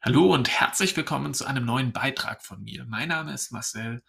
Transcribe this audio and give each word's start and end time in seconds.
Hallo 0.00 0.32
und 0.32 0.48
herzlich 0.48 0.96
willkommen 0.96 1.34
zu 1.34 1.44
einem 1.44 1.64
neuen 1.64 1.92
Beitrag 1.92 2.44
von 2.44 2.62
mir. 2.62 2.84
Mein 2.84 3.08
Name 3.08 3.32
ist 3.34 3.50
Marcel. 3.50 4.04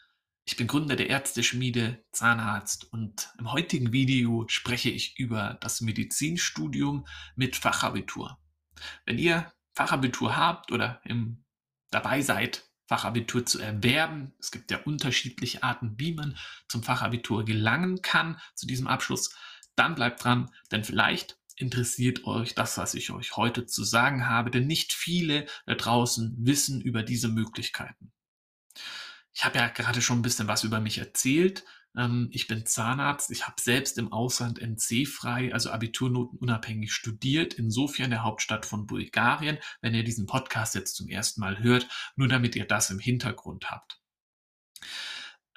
Ich 0.45 0.55
bin 0.55 0.67
Gründer 0.67 0.95
der 0.95 1.09
Ärzteschmiede, 1.09 2.05
Zahnarzt 2.11 2.93
und 2.93 3.33
im 3.39 3.51
heutigen 3.51 3.91
Video 3.91 4.45
spreche 4.49 4.91
ich 4.91 5.17
über 5.17 5.57
das 5.61 5.81
Medizinstudium 5.81 7.07
mit 7.35 7.55
Fachabitur. 7.55 8.37
Wenn 9.07 9.17
ihr 9.17 9.51
Fachabitur 9.73 10.37
habt 10.37 10.71
oder 10.71 11.01
im, 11.05 11.43
dabei 11.89 12.21
seid, 12.21 12.69
Fachabitur 12.87 13.47
zu 13.47 13.57
erwerben, 13.59 14.35
es 14.39 14.51
gibt 14.51 14.69
ja 14.69 14.83
unterschiedliche 14.83 15.63
Arten, 15.63 15.95
wie 15.97 16.13
man 16.13 16.37
zum 16.67 16.83
Fachabitur 16.83 17.45
gelangen 17.45 18.03
kann, 18.03 18.39
zu 18.53 18.67
diesem 18.67 18.85
Abschluss, 18.85 19.35
dann 19.75 19.95
bleibt 19.95 20.23
dran, 20.23 20.51
denn 20.71 20.83
vielleicht 20.83 21.38
interessiert 21.59 22.25
euch 22.25 22.55
das, 22.55 22.77
was 22.77 22.93
ich 22.93 23.11
euch 23.11 23.35
heute 23.35 23.65
zu 23.65 23.83
sagen 23.83 24.27
habe, 24.27 24.49
denn 24.49 24.67
nicht 24.67 24.93
viele 24.93 25.45
da 25.65 25.75
draußen 25.75 26.35
wissen 26.39 26.81
über 26.81 27.03
diese 27.03 27.27
Möglichkeiten. 27.27 28.11
Ich 29.33 29.45
habe 29.45 29.57
ja 29.57 29.67
gerade 29.67 30.01
schon 30.01 30.19
ein 30.19 30.23
bisschen 30.23 30.47
was 30.47 30.63
über 30.63 30.79
mich 30.79 30.97
erzählt. 30.97 31.65
Ähm, 31.95 32.29
ich 32.31 32.47
bin 32.47 32.65
Zahnarzt. 32.65 33.29
Ich 33.31 33.45
habe 33.45 33.61
selbst 33.61 33.97
im 33.97 34.11
Ausland 34.11 34.59
NC-frei, 34.59 35.53
also 35.53 35.69
Abiturnoten 35.69 36.39
unabhängig 36.39 36.93
studiert, 36.93 37.53
in 37.53 37.71
Sofia 37.71 38.05
in 38.05 38.11
der 38.11 38.23
Hauptstadt 38.23 38.65
von 38.65 38.87
Bulgarien. 38.87 39.57
Wenn 39.81 39.93
ihr 39.93 40.03
diesen 40.03 40.25
Podcast 40.25 40.75
jetzt 40.75 40.95
zum 40.95 41.09
ersten 41.09 41.41
Mal 41.41 41.59
hört, 41.59 41.87
nur 42.15 42.27
damit 42.27 42.55
ihr 42.55 42.65
das 42.65 42.89
im 42.89 42.99
Hintergrund 42.99 43.69
habt. 43.69 44.01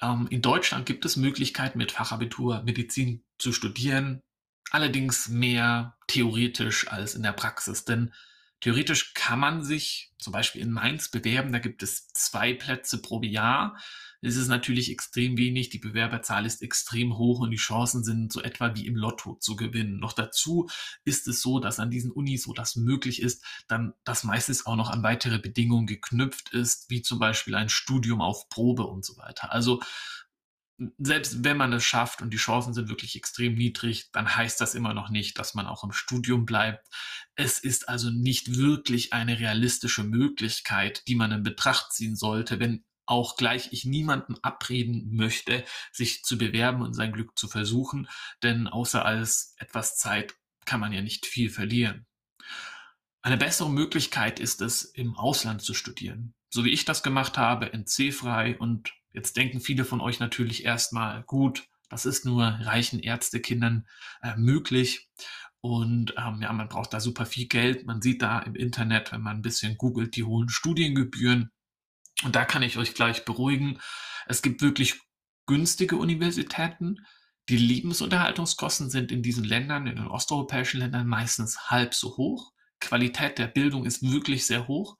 Ähm, 0.00 0.26
in 0.30 0.42
Deutschland 0.42 0.84
gibt 0.84 1.04
es 1.04 1.16
Möglichkeiten, 1.16 1.78
mit 1.78 1.92
Fachabitur 1.92 2.62
Medizin 2.64 3.24
zu 3.38 3.52
studieren 3.52 4.22
allerdings 4.72 5.28
mehr 5.28 5.96
theoretisch 6.06 6.88
als 6.88 7.14
in 7.14 7.22
der 7.22 7.32
Praxis, 7.32 7.84
denn 7.84 8.12
theoretisch 8.60 9.12
kann 9.14 9.38
man 9.38 9.62
sich 9.62 10.12
zum 10.18 10.32
Beispiel 10.32 10.62
in 10.62 10.72
Mainz 10.72 11.10
bewerben, 11.10 11.52
da 11.52 11.58
gibt 11.58 11.82
es 11.82 12.08
zwei 12.08 12.54
Plätze 12.54 13.02
pro 13.02 13.22
Jahr. 13.22 13.76
Es 14.24 14.36
ist 14.36 14.46
natürlich 14.46 14.90
extrem 14.90 15.36
wenig, 15.36 15.70
die 15.70 15.78
Bewerberzahl 15.78 16.46
ist 16.46 16.62
extrem 16.62 17.18
hoch 17.18 17.40
und 17.40 17.50
die 17.50 17.56
Chancen 17.56 18.04
sind 18.04 18.32
so 18.32 18.40
etwa 18.40 18.76
wie 18.76 18.86
im 18.86 18.94
Lotto 18.94 19.34
zu 19.34 19.56
gewinnen. 19.56 19.98
Noch 19.98 20.12
dazu 20.12 20.68
ist 21.04 21.26
es 21.26 21.42
so, 21.42 21.58
dass 21.58 21.80
an 21.80 21.90
diesen 21.90 22.12
Unis, 22.12 22.46
wo 22.46 22.52
das 22.52 22.76
möglich 22.76 23.20
ist, 23.20 23.44
dann 23.66 23.94
das 24.04 24.22
meistens 24.22 24.64
auch 24.64 24.76
noch 24.76 24.90
an 24.90 25.02
weitere 25.02 25.40
Bedingungen 25.40 25.88
geknüpft 25.88 26.50
ist, 26.54 26.88
wie 26.88 27.02
zum 27.02 27.18
Beispiel 27.18 27.56
ein 27.56 27.68
Studium 27.68 28.20
auf 28.20 28.48
Probe 28.48 28.84
und 28.84 29.04
so 29.04 29.16
weiter. 29.16 29.52
Also 29.52 29.82
selbst 30.98 31.44
wenn 31.44 31.56
man 31.56 31.72
es 31.72 31.84
schafft 31.84 32.22
und 32.22 32.30
die 32.30 32.38
Chancen 32.38 32.74
sind 32.74 32.88
wirklich 32.88 33.16
extrem 33.16 33.54
niedrig, 33.54 34.10
dann 34.12 34.34
heißt 34.34 34.60
das 34.60 34.74
immer 34.74 34.94
noch 34.94 35.10
nicht, 35.10 35.38
dass 35.38 35.54
man 35.54 35.66
auch 35.66 35.84
im 35.84 35.92
Studium 35.92 36.44
bleibt. 36.44 36.86
Es 37.36 37.58
ist 37.58 37.88
also 37.88 38.10
nicht 38.10 38.56
wirklich 38.56 39.12
eine 39.12 39.38
realistische 39.38 40.04
Möglichkeit, 40.04 41.06
die 41.06 41.14
man 41.14 41.32
in 41.32 41.42
Betracht 41.42 41.92
ziehen 41.92 42.16
sollte, 42.16 42.58
wenn 42.58 42.84
auch 43.06 43.36
gleich 43.36 43.72
ich 43.72 43.84
niemanden 43.84 44.36
abreden 44.42 45.14
möchte, 45.14 45.64
sich 45.92 46.22
zu 46.22 46.38
bewerben 46.38 46.82
und 46.82 46.94
sein 46.94 47.12
Glück 47.12 47.36
zu 47.36 47.48
versuchen, 47.48 48.08
denn 48.42 48.68
außer 48.68 49.04
als 49.04 49.54
etwas 49.58 49.96
Zeit 49.96 50.34
kann 50.64 50.80
man 50.80 50.92
ja 50.92 51.02
nicht 51.02 51.26
viel 51.26 51.50
verlieren. 51.50 52.06
Eine 53.22 53.36
bessere 53.36 53.70
Möglichkeit 53.70 54.40
ist 54.40 54.60
es, 54.62 54.84
im 54.84 55.16
Ausland 55.16 55.62
zu 55.62 55.74
studieren. 55.74 56.34
So 56.50 56.64
wie 56.64 56.70
ich 56.70 56.84
das 56.84 57.02
gemacht 57.02 57.38
habe, 57.38 57.72
NC-frei 57.72 58.58
und 58.58 58.92
Jetzt 59.12 59.36
denken 59.36 59.60
viele 59.60 59.84
von 59.84 60.00
euch 60.00 60.20
natürlich 60.20 60.64
erstmal, 60.64 61.22
gut, 61.24 61.68
das 61.88 62.06
ist 62.06 62.24
nur 62.24 62.44
reichen 62.44 63.00
Ärztekindern 63.00 63.86
äh, 64.22 64.36
möglich. 64.36 65.08
Und 65.60 66.14
ähm, 66.16 66.40
ja, 66.42 66.52
man 66.52 66.68
braucht 66.68 66.92
da 66.92 67.00
super 67.00 67.26
viel 67.26 67.46
Geld. 67.46 67.86
Man 67.86 68.02
sieht 68.02 68.22
da 68.22 68.40
im 68.40 68.56
Internet, 68.56 69.12
wenn 69.12 69.20
man 69.20 69.36
ein 69.36 69.42
bisschen 69.42 69.76
googelt, 69.76 70.16
die 70.16 70.24
hohen 70.24 70.48
Studiengebühren. 70.48 71.52
Und 72.24 72.34
da 72.34 72.44
kann 72.44 72.62
ich 72.62 72.78
euch 72.78 72.94
gleich 72.94 73.24
beruhigen. 73.24 73.78
Es 74.26 74.42
gibt 74.42 74.62
wirklich 74.62 75.00
günstige 75.46 75.96
Universitäten. 75.96 77.06
Die 77.48 77.56
Lebensunterhaltungskosten 77.56 78.90
sind 78.90 79.12
in 79.12 79.22
diesen 79.22 79.44
Ländern, 79.44 79.86
in 79.86 79.96
den 79.96 80.06
osteuropäischen 80.06 80.80
Ländern 80.80 81.06
meistens 81.06 81.70
halb 81.70 81.94
so 81.94 82.16
hoch. 82.16 82.52
Qualität 82.80 83.38
der 83.38 83.48
Bildung 83.48 83.84
ist 83.84 84.02
wirklich 84.02 84.46
sehr 84.46 84.66
hoch. 84.66 84.96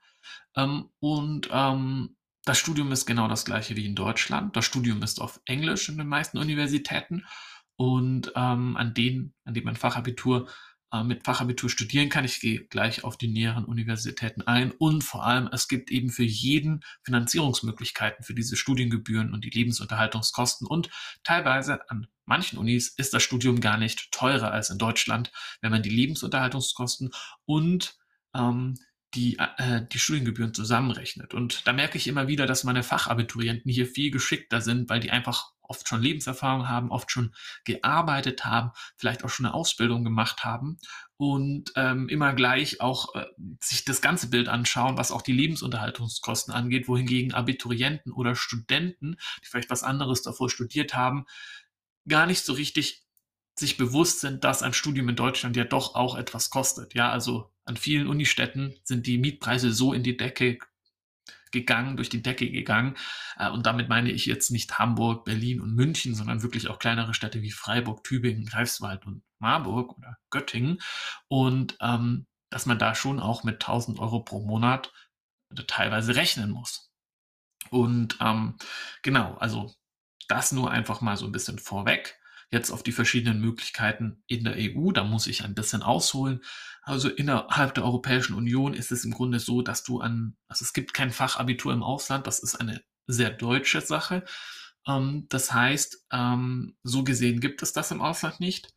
Ähm, 0.56 0.90
und 1.00 1.48
ähm, 1.50 2.16
das 2.44 2.58
Studium 2.58 2.90
ist 2.92 3.06
genau 3.06 3.28
das 3.28 3.44
gleiche 3.44 3.76
wie 3.76 3.86
in 3.86 3.94
Deutschland. 3.94 4.56
Das 4.56 4.64
Studium 4.64 5.02
ist 5.02 5.20
auf 5.20 5.40
Englisch 5.46 5.88
in 5.88 5.98
den 5.98 6.08
meisten 6.08 6.38
Universitäten 6.38 7.24
und 7.76 8.32
ähm, 8.34 8.76
an 8.76 8.94
denen, 8.94 9.34
an 9.44 9.54
denen 9.54 9.66
man 9.66 9.76
Fachabitur 9.76 10.48
äh, 10.92 11.04
mit 11.04 11.24
Fachabitur 11.24 11.70
studieren 11.70 12.08
kann. 12.08 12.24
Ich 12.24 12.40
gehe 12.40 12.64
gleich 12.64 13.04
auf 13.04 13.16
die 13.16 13.28
näheren 13.28 13.64
Universitäten 13.64 14.42
ein 14.42 14.72
und 14.72 15.02
vor 15.02 15.24
allem 15.24 15.48
es 15.52 15.68
gibt 15.68 15.90
eben 15.90 16.10
für 16.10 16.24
jeden 16.24 16.80
Finanzierungsmöglichkeiten 17.04 18.24
für 18.24 18.34
diese 18.34 18.56
Studiengebühren 18.56 19.32
und 19.32 19.44
die 19.44 19.50
Lebensunterhaltungskosten 19.50 20.66
und 20.66 20.90
teilweise 21.24 21.88
an 21.90 22.08
manchen 22.24 22.58
Unis 22.58 22.88
ist 22.88 23.14
das 23.14 23.22
Studium 23.22 23.60
gar 23.60 23.78
nicht 23.78 24.12
teurer 24.12 24.52
als 24.52 24.70
in 24.70 24.78
Deutschland, 24.78 25.32
wenn 25.60 25.70
man 25.70 25.82
die 25.82 25.90
Lebensunterhaltungskosten 25.90 27.10
und 27.46 27.96
ähm, 28.34 28.74
die, 29.14 29.38
äh, 29.38 29.86
die 29.92 29.98
Studiengebühren 29.98 30.54
zusammenrechnet. 30.54 31.34
Und 31.34 31.66
da 31.66 31.72
merke 31.72 31.98
ich 31.98 32.08
immer 32.08 32.28
wieder, 32.28 32.46
dass 32.46 32.64
meine 32.64 32.82
Fachabiturienten 32.82 33.70
hier 33.70 33.86
viel 33.86 34.10
geschickter 34.10 34.60
sind, 34.60 34.88
weil 34.88 35.00
die 35.00 35.10
einfach 35.10 35.52
oft 35.62 35.88
schon 35.88 36.02
Lebenserfahrung 36.02 36.68
haben, 36.68 36.90
oft 36.90 37.10
schon 37.10 37.34
gearbeitet 37.64 38.44
haben, 38.44 38.72
vielleicht 38.96 39.24
auch 39.24 39.30
schon 39.30 39.46
eine 39.46 39.54
Ausbildung 39.54 40.04
gemacht 40.04 40.44
haben 40.44 40.78
und 41.16 41.72
ähm, 41.76 42.08
immer 42.08 42.34
gleich 42.34 42.80
auch 42.80 43.14
äh, 43.14 43.26
sich 43.60 43.84
das 43.84 44.02
ganze 44.02 44.28
Bild 44.28 44.48
anschauen, 44.48 44.98
was 44.98 45.12
auch 45.12 45.22
die 45.22 45.32
Lebensunterhaltungskosten 45.32 46.52
angeht, 46.52 46.88
wohingegen 46.88 47.32
Abiturienten 47.32 48.12
oder 48.12 48.34
Studenten, 48.34 49.16
die 49.42 49.46
vielleicht 49.46 49.70
was 49.70 49.82
anderes 49.82 50.22
davor 50.22 50.50
studiert 50.50 50.94
haben, 50.94 51.24
gar 52.06 52.26
nicht 52.26 52.44
so 52.44 52.52
richtig 52.52 53.04
sich 53.62 53.76
bewusst 53.76 54.20
sind, 54.20 54.44
dass 54.44 54.62
ein 54.62 54.74
Studium 54.74 55.08
in 55.08 55.16
Deutschland 55.16 55.56
ja 55.56 55.64
doch 55.64 55.94
auch 55.94 56.16
etwas 56.16 56.50
kostet. 56.50 56.94
Ja, 56.94 57.10
also 57.10 57.50
an 57.64 57.76
vielen 57.76 58.08
Unistädten 58.08 58.74
sind 58.82 59.06
die 59.06 59.18
Mietpreise 59.18 59.72
so 59.72 59.92
in 59.92 60.02
die 60.02 60.16
Decke 60.16 60.58
gegangen, 61.52 61.96
durch 61.96 62.08
die 62.08 62.22
Decke 62.22 62.50
gegangen. 62.50 62.96
Äh, 63.36 63.50
und 63.50 63.66
damit 63.66 63.88
meine 63.88 64.10
ich 64.10 64.26
jetzt 64.26 64.50
nicht 64.50 64.78
Hamburg, 64.78 65.24
Berlin 65.24 65.60
und 65.60 65.74
München, 65.74 66.14
sondern 66.14 66.42
wirklich 66.42 66.68
auch 66.68 66.78
kleinere 66.78 67.14
Städte 67.14 67.42
wie 67.42 67.52
Freiburg, 67.52 68.02
Tübingen, 68.02 68.46
Greifswald 68.46 69.06
und 69.06 69.22
Marburg 69.38 69.96
oder 69.96 70.18
Göttingen. 70.30 70.80
Und 71.28 71.76
ähm, 71.80 72.26
dass 72.50 72.66
man 72.66 72.78
da 72.78 72.94
schon 72.94 73.20
auch 73.20 73.44
mit 73.44 73.62
1000 73.62 73.98
Euro 73.98 74.20
pro 74.20 74.40
Monat 74.40 74.92
teilweise 75.68 76.16
rechnen 76.16 76.50
muss. 76.50 76.90
Und 77.70 78.18
ähm, 78.20 78.56
genau, 79.02 79.34
also 79.36 79.72
das 80.28 80.52
nur 80.52 80.70
einfach 80.70 81.00
mal 81.00 81.16
so 81.16 81.26
ein 81.26 81.32
bisschen 81.32 81.58
vorweg 81.58 82.18
jetzt 82.52 82.70
auf 82.70 82.82
die 82.82 82.92
verschiedenen 82.92 83.40
Möglichkeiten 83.40 84.22
in 84.26 84.44
der 84.44 84.54
EU. 84.56 84.92
Da 84.92 85.04
muss 85.04 85.26
ich 85.26 85.42
ein 85.42 85.54
bisschen 85.54 85.82
ausholen. 85.82 86.42
Also 86.82 87.08
innerhalb 87.08 87.74
der 87.74 87.84
Europäischen 87.84 88.34
Union 88.34 88.74
ist 88.74 88.92
es 88.92 89.04
im 89.04 89.12
Grunde 89.12 89.40
so, 89.40 89.62
dass 89.62 89.82
du 89.82 90.00
an, 90.00 90.36
also 90.48 90.62
es 90.62 90.72
gibt 90.72 90.94
kein 90.94 91.10
Fachabitur 91.10 91.72
im 91.72 91.82
Ausland. 91.82 92.26
Das 92.26 92.38
ist 92.38 92.56
eine 92.56 92.82
sehr 93.06 93.30
deutsche 93.30 93.80
Sache. 93.80 94.24
Ähm, 94.86 95.26
das 95.30 95.52
heißt, 95.52 96.06
ähm, 96.12 96.76
so 96.82 97.04
gesehen 97.04 97.40
gibt 97.40 97.62
es 97.62 97.72
das 97.72 97.90
im 97.90 98.02
Ausland 98.02 98.38
nicht. 98.38 98.74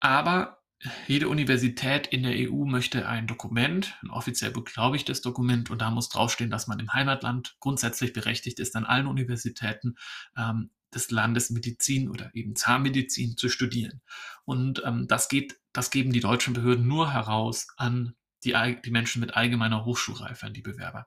Aber 0.00 0.58
jede 1.06 1.28
Universität 1.28 2.06
in 2.08 2.24
der 2.24 2.50
EU 2.50 2.66
möchte 2.66 3.08
ein 3.08 3.26
Dokument, 3.26 3.98
ein 4.02 4.10
offiziell 4.10 4.50
beglaubigtes 4.50 5.22
Dokument, 5.22 5.70
und 5.70 5.80
da 5.80 5.90
muss 5.90 6.10
draufstehen, 6.10 6.50
dass 6.50 6.66
man 6.66 6.78
im 6.78 6.92
Heimatland 6.92 7.56
grundsätzlich 7.60 8.12
berechtigt 8.12 8.60
ist, 8.60 8.76
an 8.76 8.84
allen 8.84 9.06
Universitäten 9.06 9.96
ähm, 10.36 10.70
des 10.94 11.10
Landes 11.10 11.50
Medizin 11.50 12.08
oder 12.08 12.30
eben 12.34 12.56
Zahnmedizin 12.56 13.36
zu 13.36 13.48
studieren. 13.48 14.00
Und 14.44 14.82
ähm, 14.84 15.06
das 15.08 15.28
geht, 15.28 15.58
das 15.72 15.90
geben 15.90 16.12
die 16.12 16.20
deutschen 16.20 16.54
Behörden 16.54 16.86
nur 16.86 17.12
heraus 17.12 17.68
an 17.76 18.14
die, 18.44 18.54
die 18.84 18.90
Menschen 18.90 19.20
mit 19.20 19.34
allgemeiner 19.34 19.84
Hochschulreife, 19.84 20.46
an 20.46 20.52
die 20.52 20.62
Bewerber. 20.62 21.06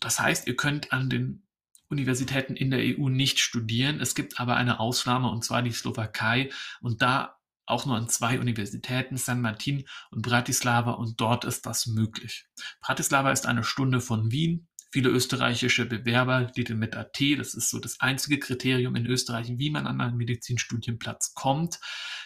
Das 0.00 0.20
heißt, 0.20 0.46
ihr 0.46 0.56
könnt 0.56 0.92
an 0.92 1.10
den 1.10 1.42
Universitäten 1.88 2.54
in 2.54 2.70
der 2.70 2.80
EU 2.80 3.08
nicht 3.08 3.40
studieren. 3.40 4.00
Es 4.00 4.14
gibt 4.14 4.38
aber 4.38 4.56
eine 4.56 4.78
Ausnahme, 4.78 5.30
und 5.30 5.44
zwar 5.44 5.62
die 5.62 5.72
Slowakei. 5.72 6.50
Und 6.80 7.02
da 7.02 7.38
auch 7.66 7.84
nur 7.86 7.96
an 7.96 8.08
zwei 8.08 8.38
Universitäten, 8.38 9.16
San 9.16 9.40
Martin 9.40 9.84
und 10.10 10.22
Bratislava, 10.22 10.92
und 10.92 11.20
dort 11.20 11.44
ist 11.44 11.66
das 11.66 11.86
möglich. 11.86 12.46
Bratislava 12.80 13.30
ist 13.30 13.46
eine 13.46 13.64
Stunde 13.64 14.00
von 14.00 14.30
Wien, 14.30 14.67
viele 14.90 15.10
österreichische 15.10 15.86
Bewerber, 15.86 16.44
die 16.44 16.64
den 16.64 16.78
mit 16.78 16.96
AT, 16.96 17.20
das 17.36 17.54
ist 17.54 17.70
so 17.70 17.78
das 17.78 18.00
einzige 18.00 18.38
Kriterium 18.38 18.96
in 18.96 19.06
Österreich, 19.06 19.52
wie 19.56 19.70
man 19.70 19.86
an 19.86 20.00
einen 20.00 20.16
Medizinstudienplatz 20.16 21.34
kommt, 21.34 21.78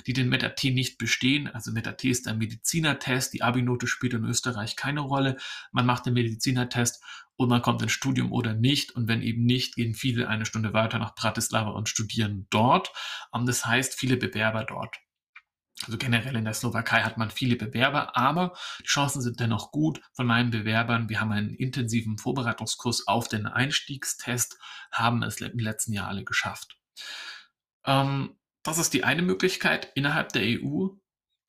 die 0.06 0.12
den 0.12 0.28
mit 0.28 0.44
AT 0.44 0.62
nicht 0.64 0.98
bestehen. 0.98 1.48
Also 1.48 1.72
mit 1.72 1.88
AT 1.88 2.04
ist 2.04 2.28
ein 2.28 2.38
Medizinertest, 2.38 3.32
die 3.32 3.42
Abi-Note 3.42 3.86
spielt 3.86 4.14
in 4.14 4.24
Österreich 4.24 4.76
keine 4.76 5.00
Rolle. 5.00 5.36
Man 5.72 5.86
macht 5.86 6.06
den 6.06 6.14
Medizinertest 6.14 7.02
und 7.36 7.48
man 7.48 7.62
kommt 7.62 7.82
ins 7.82 7.92
Studium 7.92 8.32
oder 8.32 8.54
nicht. 8.54 8.92
Und 8.92 9.08
wenn 9.08 9.22
eben 9.22 9.44
nicht, 9.44 9.74
gehen 9.74 9.94
viele 9.94 10.28
eine 10.28 10.46
Stunde 10.46 10.72
weiter 10.72 10.98
nach 10.98 11.14
Bratislava 11.14 11.70
und 11.70 11.88
studieren 11.88 12.46
dort. 12.50 12.92
Das 13.32 13.66
heißt, 13.66 13.94
viele 13.94 14.16
Bewerber 14.16 14.64
dort. 14.64 14.98
Also 15.84 15.98
generell 15.98 16.36
in 16.36 16.44
der 16.44 16.54
Slowakei 16.54 17.02
hat 17.02 17.18
man 17.18 17.30
viele 17.30 17.56
Bewerber, 17.56 18.16
aber 18.16 18.54
die 18.80 18.86
Chancen 18.86 19.20
sind 19.20 19.40
dennoch 19.40 19.72
gut 19.72 20.00
von 20.12 20.26
meinen 20.26 20.50
Bewerbern. 20.50 21.08
Wir 21.08 21.20
haben 21.20 21.32
einen 21.32 21.54
intensiven 21.54 22.18
Vorbereitungskurs 22.18 23.06
auf 23.06 23.28
den 23.28 23.46
Einstiegstest, 23.46 24.58
haben 24.90 25.22
es 25.22 25.40
im 25.40 25.58
letzten 25.58 25.92
Jahr 25.92 26.08
alle 26.08 26.24
geschafft. 26.24 26.78
Ähm, 27.84 28.36
das 28.62 28.78
ist 28.78 28.94
die 28.94 29.04
eine 29.04 29.22
Möglichkeit 29.22 29.90
innerhalb 29.94 30.32
der 30.32 30.42
EU. 30.42 30.88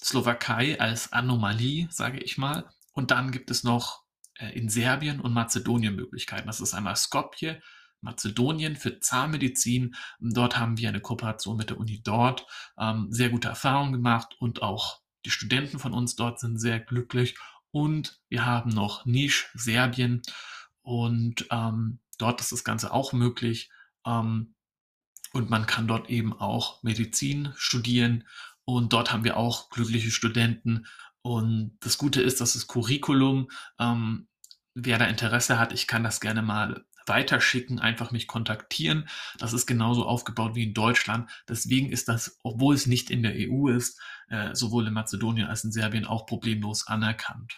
Slowakei 0.01 0.79
als 0.79 1.13
Anomalie, 1.13 1.87
sage 1.91 2.19
ich 2.19 2.37
mal. 2.37 2.69
Und 2.91 3.11
dann 3.11 3.31
gibt 3.31 3.51
es 3.51 3.63
noch 3.63 4.03
äh, 4.37 4.49
in 4.57 4.69
Serbien 4.69 5.19
und 5.19 5.33
Mazedonien 5.33 5.95
Möglichkeiten. 5.95 6.47
Das 6.47 6.59
ist 6.59 6.73
einmal 6.73 6.95
Skopje, 6.95 7.61
Mazedonien 8.03 8.75
für 8.75 8.99
Zahnmedizin. 8.99 9.95
Dort 10.19 10.57
haben 10.57 10.77
wir 10.77 10.89
eine 10.89 11.01
Kooperation 11.01 11.57
mit 11.57 11.69
der 11.69 11.79
Uni 11.79 12.01
dort, 12.03 12.45
ähm, 12.77 13.07
sehr 13.09 13.29
gute 13.29 13.47
Erfahrungen 13.47 13.93
gemacht 13.93 14.35
und 14.39 14.61
auch 14.61 15.01
die 15.25 15.31
Studenten 15.31 15.79
von 15.79 15.93
uns 15.93 16.15
dort 16.15 16.39
sind 16.39 16.59
sehr 16.59 16.79
glücklich. 16.79 17.35
Und 17.71 18.21
wir 18.29 18.45
haben 18.45 18.69
noch 18.69 19.05
Nisch, 19.05 19.49
Serbien 19.55 20.21
und 20.81 21.47
ähm, 21.49 21.99
dort 22.17 22.41
ist 22.41 22.51
das 22.51 22.63
Ganze 22.63 22.93
auch 22.93 23.13
möglich. 23.13 23.71
Ähm, 24.05 24.53
und 25.31 25.49
man 25.49 25.65
kann 25.65 25.87
dort 25.87 26.09
eben 26.09 26.33
auch 26.33 26.83
Medizin 26.83 27.53
studieren 27.55 28.27
und 28.65 28.93
dort 28.93 29.11
haben 29.11 29.23
wir 29.23 29.37
auch 29.37 29.69
glückliche 29.69 30.11
Studenten. 30.11 30.85
Und 31.21 31.77
das 31.79 31.97
Gute 31.97 32.21
ist, 32.21 32.41
dass 32.41 32.53
das 32.53 32.67
Curriculum, 32.67 33.49
ähm, 33.79 34.27
wer 34.75 34.99
da 34.99 35.05
Interesse 35.05 35.57
hat, 35.57 35.73
ich 35.73 35.87
kann 35.87 36.03
das 36.03 36.19
gerne 36.19 36.41
mal 36.41 36.85
weiterschicken, 37.07 37.79
einfach 37.79 38.11
mich 38.11 38.27
kontaktieren. 38.27 39.07
Das 39.37 39.53
ist 39.53 39.65
genauso 39.65 40.05
aufgebaut 40.05 40.55
wie 40.55 40.63
in 40.63 40.73
Deutschland. 40.73 41.29
Deswegen 41.47 41.91
ist 41.91 42.07
das, 42.07 42.39
obwohl 42.43 42.75
es 42.75 42.87
nicht 42.87 43.09
in 43.09 43.23
der 43.23 43.33
EU 43.35 43.67
ist, 43.69 43.99
äh, 44.29 44.55
sowohl 44.55 44.87
in 44.87 44.93
Mazedonien 44.93 45.47
als 45.47 45.63
in 45.63 45.71
Serbien 45.71 46.05
auch 46.05 46.25
problemlos 46.25 46.87
anerkannt. 46.87 47.53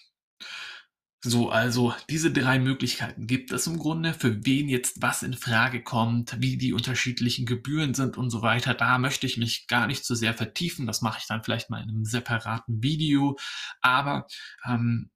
So, 1.27 1.50
also 1.50 1.95
diese 2.07 2.31
drei 2.31 2.59
Möglichkeiten 2.59 3.25
gibt 3.25 3.51
es 3.51 3.65
im 3.65 3.80
Grunde, 3.80 4.13
für 4.13 4.45
wen 4.45 4.69
jetzt 4.69 5.01
was 5.01 5.24
in 5.24 5.33
Frage 5.33 5.81
kommt, 5.81 6.39
wie 6.39 6.56
die 6.56 6.71
unterschiedlichen 6.71 7.48
Gebühren 7.48 7.95
sind 7.95 8.15
und 8.15 8.30
so 8.30 8.44
weiter. 8.44 8.75
Da 8.75 9.00
möchte 9.00 9.25
ich 9.25 9.38
mich 9.38 9.65
gar 9.65 9.88
nicht 9.88 10.06
so 10.06 10.13
sehr 10.13 10.36
vertiefen. 10.36 10.86
Das 10.86 11.01
mache 11.01 11.18
ich 11.19 11.25
dann 11.25 11.44
vielleicht 11.44 11.71
mal 11.71 11.81
in 11.81 11.89
einem 11.89 12.06
separaten 12.06 12.83
Video. 12.83 13.39
Aber 13.81 14.27
ähm, 14.68 15.09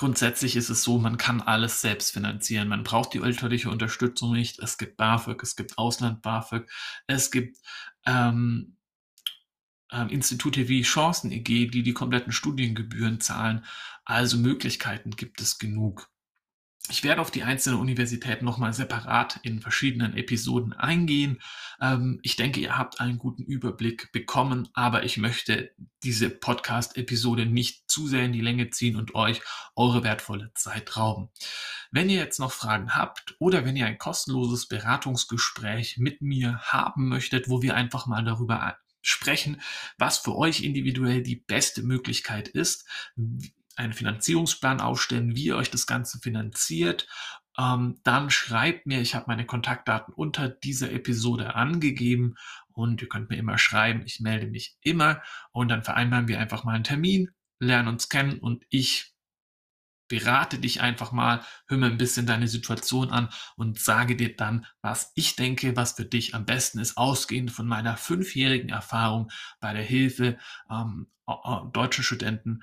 grundsätzlich 0.00 0.56
ist 0.56 0.70
es 0.70 0.82
so, 0.82 0.98
man 0.98 1.18
kann 1.18 1.42
alles 1.42 1.82
selbst 1.82 2.12
finanzieren. 2.12 2.68
Man 2.68 2.84
braucht 2.84 3.12
die 3.12 3.18
elterliche 3.18 3.68
Unterstützung 3.68 4.32
nicht. 4.32 4.58
Es 4.58 4.78
gibt 4.78 4.96
BAföG, 4.96 5.42
es 5.42 5.56
gibt 5.56 5.76
Ausland-BAföG, 5.76 6.70
es 7.06 7.30
gibt 7.30 7.58
ähm, 8.06 8.78
ähm, 9.92 10.08
Institute 10.08 10.68
wie 10.68 10.80
Chancen-EG, 10.80 11.66
die 11.66 11.82
die 11.82 11.92
kompletten 11.92 12.32
Studiengebühren 12.32 13.20
zahlen. 13.20 13.62
Also 14.06 14.38
Möglichkeiten 14.38 15.10
gibt 15.10 15.42
es 15.42 15.58
genug. 15.58 16.08
Ich 16.90 17.04
werde 17.04 17.20
auf 17.20 17.30
die 17.30 17.44
einzelnen 17.44 17.78
Universitäten 17.78 18.44
nochmal 18.44 18.72
separat 18.72 19.38
in 19.44 19.60
verschiedenen 19.60 20.16
Episoden 20.16 20.72
eingehen. 20.72 21.40
Ähm, 21.80 22.18
ich 22.22 22.34
denke, 22.34 22.58
ihr 22.58 22.76
habt 22.76 23.00
einen 23.00 23.16
guten 23.16 23.44
Überblick 23.44 24.10
bekommen, 24.10 24.68
aber 24.74 25.04
ich 25.04 25.16
möchte 25.16 25.70
diese 26.02 26.30
Podcast-Episode 26.30 27.46
nicht 27.46 27.88
zu 27.88 28.08
sehr 28.08 28.24
in 28.24 28.32
die 28.32 28.40
Länge 28.40 28.70
ziehen 28.70 28.96
und 28.96 29.14
euch 29.14 29.40
eure 29.76 30.02
wertvolle 30.02 30.50
Zeit 30.54 30.96
rauben. 30.96 31.30
Wenn 31.92 32.10
ihr 32.10 32.18
jetzt 32.18 32.40
noch 32.40 32.50
Fragen 32.50 32.96
habt 32.96 33.36
oder 33.38 33.64
wenn 33.64 33.76
ihr 33.76 33.86
ein 33.86 33.98
kostenloses 33.98 34.66
Beratungsgespräch 34.66 35.98
mit 35.98 36.22
mir 36.22 36.58
haben 36.58 37.08
möchtet, 37.08 37.48
wo 37.48 37.62
wir 37.62 37.76
einfach 37.76 38.06
mal 38.06 38.24
darüber 38.24 38.76
sprechen, 39.00 39.60
was 39.96 40.18
für 40.18 40.36
euch 40.36 40.62
individuell 40.62 41.22
die 41.22 41.36
beste 41.36 41.82
Möglichkeit 41.82 42.48
ist, 42.48 42.84
einen 43.80 43.92
Finanzierungsplan 43.94 44.80
aufstellen, 44.80 45.34
wie 45.34 45.46
ihr 45.46 45.56
euch 45.56 45.70
das 45.70 45.86
Ganze 45.86 46.18
finanziert. 46.20 47.08
Ähm, 47.58 47.98
dann 48.04 48.30
schreibt 48.30 48.86
mir, 48.86 49.00
ich 49.00 49.14
habe 49.14 49.24
meine 49.28 49.46
Kontaktdaten 49.46 50.14
unter 50.14 50.48
dieser 50.48 50.92
Episode 50.92 51.54
angegeben 51.54 52.36
und 52.72 53.02
ihr 53.02 53.08
könnt 53.08 53.30
mir 53.30 53.36
immer 53.36 53.58
schreiben, 53.58 54.02
ich 54.04 54.20
melde 54.20 54.46
mich 54.46 54.76
immer 54.82 55.22
und 55.52 55.68
dann 55.68 55.82
vereinbaren 55.82 56.28
wir 56.28 56.38
einfach 56.38 56.64
mal 56.64 56.74
einen 56.74 56.84
Termin, 56.84 57.30
lernen 57.58 57.88
uns 57.88 58.08
kennen 58.08 58.38
und 58.38 58.64
ich 58.68 59.14
berate 60.08 60.58
dich 60.58 60.80
einfach 60.80 61.12
mal, 61.12 61.40
hör 61.68 61.78
mir 61.78 61.86
ein 61.86 61.98
bisschen 61.98 62.26
deine 62.26 62.48
Situation 62.48 63.10
an 63.10 63.28
und 63.56 63.78
sage 63.78 64.16
dir 64.16 64.34
dann, 64.36 64.66
was 64.82 65.12
ich 65.14 65.36
denke, 65.36 65.76
was 65.76 65.92
für 65.92 66.04
dich 66.04 66.34
am 66.34 66.44
besten 66.44 66.80
ist, 66.80 66.96
ausgehend 66.96 67.52
von 67.52 67.66
meiner 67.66 67.96
fünfjährigen 67.96 68.70
Erfahrung 68.70 69.30
bei 69.60 69.72
der 69.72 69.84
Hilfe 69.84 70.36
ähm, 70.68 71.06
deutschen 71.72 72.04
Studenten 72.04 72.62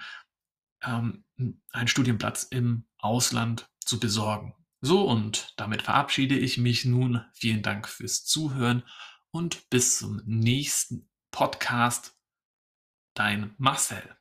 ähm, 0.83 1.23
einen 1.71 1.87
Studienplatz 1.87 2.43
im 2.43 2.85
Ausland 2.97 3.69
zu 3.79 3.99
besorgen. 3.99 4.55
So, 4.81 5.07
und 5.07 5.53
damit 5.57 5.81
verabschiede 5.81 6.37
ich 6.37 6.57
mich 6.57 6.85
nun. 6.85 7.25
Vielen 7.33 7.63
Dank 7.63 7.87
fürs 7.87 8.25
Zuhören 8.25 8.83
und 9.31 9.69
bis 9.69 9.97
zum 9.97 10.21
nächsten 10.25 11.09
Podcast. 11.31 12.15
Dein 13.13 13.55
Marcel. 13.57 14.17